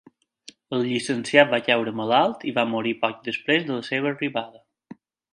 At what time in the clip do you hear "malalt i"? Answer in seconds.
1.99-2.53